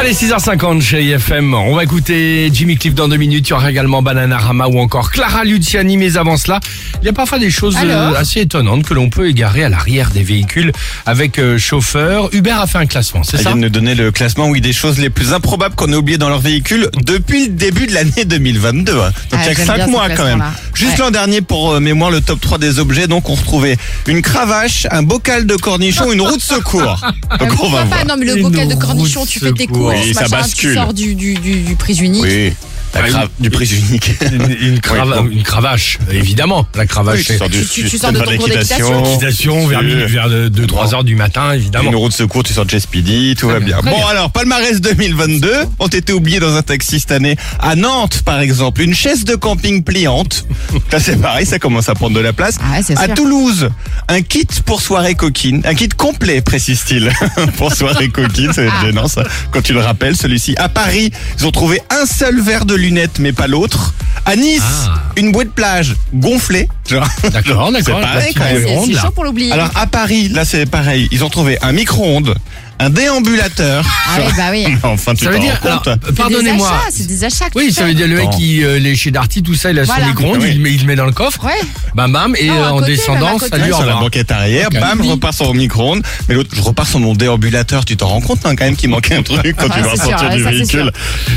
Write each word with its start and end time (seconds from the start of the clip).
Allez, 0.00 0.14
6h50 0.14 0.80
chez 0.80 1.02
IFM. 1.04 1.52
On 1.52 1.74
va 1.74 1.84
écouter 1.84 2.48
Jimmy 2.54 2.78
Cliff 2.78 2.94
dans 2.94 3.06
deux 3.06 3.18
minutes. 3.18 3.46
Il 3.48 3.50
y 3.50 3.52
aura 3.52 3.70
également 3.70 4.00
Bananarama 4.00 4.66
ou 4.66 4.78
encore 4.80 5.10
Clara 5.10 5.44
Luciani. 5.44 5.98
Mais 5.98 6.16
avant 6.16 6.38
cela, 6.38 6.58
il 7.02 7.06
y 7.06 7.08
a 7.10 7.12
parfois 7.12 7.38
des 7.38 7.50
choses 7.50 7.76
Alors 7.76 8.14
euh, 8.14 8.18
assez 8.18 8.40
étonnantes 8.40 8.84
que 8.86 8.94
l'on 8.94 9.10
peut 9.10 9.28
égarer 9.28 9.62
à 9.62 9.68
l'arrière 9.68 10.08
des 10.10 10.22
véhicules 10.22 10.72
avec 11.04 11.38
euh, 11.38 11.58
chauffeur. 11.58 12.30
Uber 12.32 12.50
a 12.52 12.66
fait 12.66 12.78
un 12.78 12.86
classement, 12.86 13.22
c'est 13.24 13.36
Elle 13.36 13.42
ça 13.42 13.50
vient 13.50 13.56
de 13.58 13.62
nous 13.64 13.68
donner 13.68 13.94
le 13.94 14.10
classement, 14.10 14.48
oui, 14.48 14.62
des 14.62 14.72
choses 14.72 14.98
les 14.98 15.10
plus 15.10 15.34
improbables 15.34 15.74
qu'on 15.74 15.92
a 15.92 15.96
oubliées 15.96 16.16
dans 16.18 16.30
leur 16.30 16.40
véhicule 16.40 16.88
depuis 17.04 17.48
le 17.48 17.52
début 17.52 17.86
de 17.86 17.92
l'année 17.92 18.24
2022. 18.24 18.92
hein. 18.92 18.96
Donc 18.96 19.12
Ah, 19.32 19.36
il 19.42 19.46
y 19.46 19.48
a 19.48 19.50
que 19.52 19.56
j'aime 19.58 19.66
5 19.66 19.76
bien 19.76 19.86
ce 19.86 19.90
mois 19.90 20.08
quand 20.08 20.24
même. 20.24 20.38
classement-là. 20.38 20.52
Juste 20.72 20.92
Ouais. 20.92 20.98
l'an 21.04 21.10
dernier, 21.10 21.42
pour 21.42 21.72
euh, 21.72 21.80
mémoire, 21.80 22.10
le 22.10 22.22
top 22.22 22.40
3 22.40 22.56
des 22.56 22.78
objets, 22.78 23.06
donc 23.06 23.28
on 23.28 23.34
retrouvait 23.34 23.76
une 24.06 24.22
cravache, 24.22 24.86
un 24.90 25.02
bocal 25.02 25.44
de 25.44 25.56
cornichon, 25.56 26.10
une 26.10 26.22
roue 26.22 26.36
de 26.38 26.42
secours. 26.42 26.80
Donc 27.10 27.12
Ah, 27.30 27.36
on 27.40 27.44
va 27.44 27.46
pourquoi 27.48 27.68
voir. 27.84 27.88
pas 27.88 28.04
Non, 28.04 28.14
mais 28.18 28.24
le 28.24 28.38
Une 28.38 28.42
bocal 28.44 28.66
de 28.68 28.74
de 28.74 29.26
tu 29.26 29.38
fais 29.40 29.52
tes 29.52 29.64
secours. 29.64 29.89
Oui, 29.90 30.14
ça 30.14 30.28
bascule. 30.28 30.70
tu 30.70 30.76
sors 30.76 30.94
du, 30.94 31.14
du, 31.14 31.34
du, 31.34 31.62
du 31.62 31.76
prise 31.76 32.00
unique. 32.00 32.22
Oui, 32.22 32.52
la 32.94 33.00
Ah, 33.02 33.08
cra- 33.08 33.22
une- 33.22 33.28
du 33.44 33.50
prix 33.50 33.66
unique. 33.88 34.10
une, 34.32 34.56
une 34.74 34.78
crava- 34.80 35.20
Oui, 35.22 35.28
bon. 35.28 35.36
une 35.36 35.42
cravache, 35.42 35.98
évidemment. 36.10 36.66
La 36.74 36.86
cravache, 36.86 37.18
Oui, 37.20 37.24
tu 37.24 37.36
sors 37.38 37.48
du- 37.48 37.60
Tu- 37.60 37.82
tu 37.84 37.88
tu 37.90 37.98
sors 37.98 38.12
de 38.12 38.18
ton 38.20 38.30
d'équitation. 38.30 39.02
l'équitation 39.04 39.66
vers, 39.68 39.80
tu- 39.80 39.86
vers 40.06 40.28
2-3 40.50 40.94
heures 40.94 41.04
du 41.04 41.14
matin, 41.14 41.52
évidemment. 41.52 41.90
Une 41.90 41.96
roue 41.96 42.08
de 42.08 42.14
secours, 42.14 42.42
tu 42.42 42.52
sors 42.52 42.66
de 42.66 42.78
Speedy, 42.78 43.34
tout 43.38 43.48
va 43.48 43.60
bien. 43.60 43.78
Bon 43.82 43.90
bien. 43.96 44.06
alors, 44.08 44.30
palmarès 44.32 44.80
2022, 44.80 45.52
ont 45.78 45.86
été 45.88 46.12
oubliés 46.12 46.40
dans 46.40 46.54
un 46.56 46.62
taxi 46.62 47.00
cette 47.00 47.12
année. 47.12 47.36
À 47.60 47.76
Nantes, 47.76 48.22
par 48.24 48.40
exemple, 48.40 48.82
une 48.82 48.94
chaise 48.94 49.24
de 49.24 49.34
camping 49.36 49.82
pliante. 49.84 50.44
Ça 50.90 50.98
c'est 51.00 51.16
pareil, 51.20 51.46
ça 51.46 51.58
commence 51.58 51.88
à 51.88 51.94
prendre 51.94 52.14
de 52.16 52.20
la 52.20 52.32
place. 52.32 52.56
Ah 52.60 52.72
ouais, 52.80 52.96
à 52.96 53.06
sûr. 53.06 53.14
Toulouse, 53.14 53.68
un 54.08 54.22
kit 54.22 54.46
pour 54.64 54.80
soirée 54.82 55.14
coquine, 55.14 55.62
un 55.64 55.74
kit 55.74 55.88
complet, 55.88 56.40
précise-t-il, 56.40 57.10
pour 57.56 57.72
soirée 57.74 58.08
coquine, 58.08 58.50
c'est 58.54 58.68
gênant 58.82 59.08
ça, 59.08 59.22
quand 59.52 59.62
tu 59.62 59.72
le 59.72 59.80
rappelles, 59.80 60.16
celui-ci. 60.16 60.54
À 60.56 60.68
Paris, 60.68 61.10
ils 61.38 61.46
ont 61.46 61.50
trouvé 61.50 61.80
un 61.90 62.06
seul 62.06 62.40
verre 62.40 62.64
de 62.64 62.74
lunettes, 62.80 63.18
mais 63.18 63.32
pas 63.32 63.46
l'autre. 63.46 63.94
À 64.26 64.36
Nice, 64.36 64.62
Ah. 64.86 65.02
une 65.16 65.32
bouée 65.32 65.44
de 65.46 65.50
plage 65.50 65.96
gonflée. 66.14 66.68
Genre, 66.88 67.06
D'accord, 67.32 67.72
d'accord. 67.72 67.96
C'est 68.00 68.06
pareil, 68.06 68.34
quand 68.34 68.44
même. 68.44 68.62
C'est 68.64 68.74
ronde, 68.74 68.86
c'est 68.88 68.92
là. 68.94 69.02
chaud 69.02 69.10
pour 69.12 69.24
l'oublier. 69.24 69.52
alors 69.52 69.70
à 69.74 69.86
Paris, 69.86 70.28
là 70.28 70.44
c'est 70.44 70.66
pareil, 70.66 71.08
ils 71.10 71.24
ont 71.24 71.30
trouvé 71.30 71.58
un 71.62 71.72
micro-ondes, 71.72 72.34
un 72.80 72.90
déambulateur. 72.90 73.84
Ah 74.08 74.18
oui, 74.18 74.32
bah 74.36 74.42
oui. 74.50 74.66
enfin, 74.82 75.14
tu 75.14 75.24
Ça 75.24 75.30
veut 75.30 75.38
t'en 75.38 75.44
rends 75.70 75.76
compte 75.76 75.88
euh, 75.88 76.12
pardonnez-moi. 76.16 76.68
C'est 76.90 77.06
des 77.06 77.24
achats, 77.24 77.30
c'est 77.30 77.40
des 77.40 77.44
achats 77.44 77.50
que 77.50 77.58
Oui, 77.58 77.72
ça 77.72 77.84
veut 77.84 77.94
dire 77.94 78.08
le 78.08 78.16
mec 78.16 78.30
qui 78.30 78.64
euh, 78.64 78.78
les 78.78 78.96
chez 78.96 79.10
Darty, 79.10 79.42
tout 79.42 79.54
ça, 79.54 79.70
il 79.70 79.78
a 79.78 79.84
Voilà. 79.84 80.02
son 80.04 80.08
micro-ondes, 80.08 80.36
Ah 80.40 80.44
oui. 80.44 80.50
il, 80.52 80.56
le 80.58 80.62
met- 80.62 80.72
il 80.72 80.80
le 80.80 80.86
met 80.86 80.96
dans 80.96 81.04
le 81.06 81.12
coffre, 81.12 81.44
Ouais. 81.44 81.52
bam 81.94 82.10
bam, 82.12 82.34
et 82.38 82.46
Non, 82.48 82.54
à 82.54 82.56
euh, 82.66 82.70
en 82.70 82.78
côté, 82.78 82.96
descendant, 82.96 83.26
à 83.28 83.32
côté. 83.38 83.50
salut, 83.50 83.64
au 83.64 83.66
sur 83.76 83.78
la 83.80 83.84
revoir. 83.92 84.00
banquette 84.04 84.32
arrière, 84.32 84.68
Ok. 84.72 84.80
bam, 84.80 85.00
je 85.04 85.08
repars 85.10 85.34
sur 85.34 85.46
mon 85.46 85.54
micro-ondes. 85.54 86.02
Mais 86.28 86.34
l'autre, 86.34 86.50
je 86.54 86.60
repars 86.62 86.86
sur 86.88 87.00
mon 87.00 87.14
déambulateur. 87.14 87.84
Tu 87.84 87.96
t'en 87.96 88.08
rends 88.08 88.20
compte 88.20 88.44
hein, 88.46 88.56
quand 88.56 88.64
même 88.64 88.76
qu'il 88.76 88.88
manquait 88.90 89.14
un 89.16 89.22
truc 89.22 89.40
quand 89.56 89.66
Ah, 89.70 89.74
tu 89.76 89.82
vas 89.82 89.90
c'est 89.90 89.96
sûr, 89.96 90.08
sortir 90.10 90.28
ouais, 90.30 90.36
du 90.36 90.42
ça, 90.42 90.48
c'est 90.50 90.56
véhicule. 90.56 90.92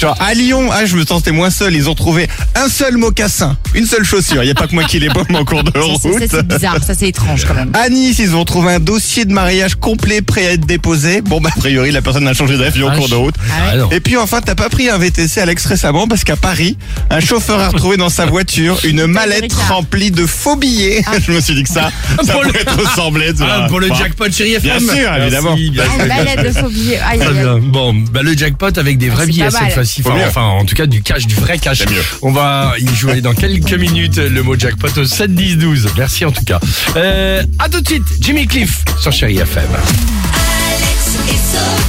Genre 0.00 0.16
à 0.20 0.34
Lyon, 0.34 0.68
ah, 0.72 0.84
je 0.86 0.96
me 0.96 1.04
sentais 1.06 1.30
moins 1.32 1.50
seul. 1.50 1.74
Ils 1.74 1.88
ont 1.88 1.94
trouvé 1.94 2.28
un 2.56 2.68
seul 2.68 2.96
mocassin, 2.96 3.56
une 3.74 3.86
seule 3.86 4.04
chaussure. 4.04 4.42
Il 4.42 4.48
y 4.48 4.50
a 4.50 4.54
pas 4.54 4.66
que 4.66 4.74
moi 4.74 4.84
qui 4.84 4.98
les 4.98 5.08
bombe 5.08 5.26
en 5.34 5.44
cours 5.44 5.62
de 5.64 5.70
Ça, 5.74 5.80
c'est- 6.02 6.08
route. 6.08 6.22
c'est 6.30 6.46
bizarre, 6.46 6.76
ça 6.84 6.94
c'est 6.94 7.08
étrange 7.08 7.44
quand 7.44 7.54
même. 7.54 7.70
À 7.74 7.88
Nice, 7.88 8.18
ils 8.18 8.34
ont 8.34 8.44
trouvé 8.44 8.72
un 8.74 8.80
dossier 8.80 9.24
de 9.24 9.32
mariage 9.32 9.76
complet 9.76 10.20
prêt 10.22 10.46
à 10.46 10.52
être 10.52 10.66
déposé. 10.66 11.20
Bon, 11.28 11.40
bah, 11.40 11.50
a 11.54 11.58
priori, 11.58 11.90
la 11.90 12.02
personne 12.02 12.26
a 12.26 12.32
changé 12.34 12.56
d'avis 12.56 12.82
en 12.82 12.90
cours 12.96 13.08
de 13.08 13.14
route. 13.14 13.34
Ah, 13.50 13.76
non. 13.76 13.90
Et 13.90 14.00
puis 14.00 14.16
enfin, 14.16 14.40
t'as 14.40 14.54
pas 14.54 14.68
pris 14.68 14.88
un 14.88 14.98
VTC 14.98 15.40
Alex 15.40 15.64
récemment 15.66 16.08
parce 16.08 16.24
qu'à 16.24 16.36
Paris, 16.36 16.76
un 17.10 17.20
chauffeur 17.20 17.60
a 17.60 17.68
retrouvé 17.68 17.96
dans 17.96 18.08
sa 18.08 18.26
voiture 18.26 18.78
une 18.84 19.06
mallette 19.06 19.52
remplie 19.52 20.10
de 20.10 20.26
faux 20.26 20.56
billets. 20.56 21.02
Je 21.26 21.32
me 21.32 21.40
suis 21.40 21.54
dit 21.54 21.62
que 21.64 21.68
ça, 21.68 21.90
ça 22.24 22.32
Pour 22.32 22.42
le- 22.42 22.48
pourrait 22.52 22.64
te 22.64 22.70
ressembler. 22.80 23.32
Ah, 23.40 23.66
pour 23.68 23.80
le 23.80 23.88
jackpot 23.88 24.30
chéri 24.32 24.54
FM. 24.54 24.78
Bien 24.84 24.94
sûr, 24.94 25.14
évidemment. 25.14 25.50
Merci, 25.50 25.70
bien 25.70 25.82
Ah, 25.86 25.92
sûr. 25.94 26.02
une 26.02 26.08
balade 26.08 26.46
de 26.46 26.52
faux 26.58 26.68
billets. 26.68 27.00
Bon, 27.62 27.94
bah 28.12 28.22
le 28.22 28.36
jackpot 28.36 28.78
avec 28.78 28.98
des 28.98 29.08
vrais 29.10 29.24
Ah, 29.24 29.26
c'est 29.26 29.32
billets 29.32 29.50
cette 29.50 29.72
fois-ci. 29.74 30.02
Enfin, 30.26 30.42
en 30.42 30.64
tout 30.64 30.74
cas, 30.74 30.86
du 30.86 31.02
cash, 31.02 31.26
du 31.26 31.34
vrai 31.34 31.58
cash. 31.58 31.82
On 32.22 32.32
va 32.32 32.72
y 32.78 32.94
jouer 32.94 33.20
dans 33.20 33.34
quelques 33.34 33.74
minutes 33.74 34.16
le 34.16 34.42
mot 34.42 34.58
jackpot 34.58 34.88
au 34.98 35.04
7 35.04 35.34
10 35.34 35.56
12. 35.56 35.88
Merci 35.98 36.24
en 36.24 36.32
tout 36.32 36.44
cas. 36.44 36.58
Euh, 36.96 37.42
à 37.58 37.68
tout 37.68 37.80
de 37.80 37.86
suite, 37.88 38.04
Jimmy 38.20 38.46
Cliff 38.46 38.82
sur 39.00 39.12
Chéri 39.12 39.38
FM. 39.38 39.64
Alex 41.08 41.32
et 41.32 41.36
Sophie. 41.36 41.87